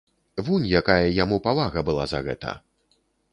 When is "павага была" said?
1.49-2.07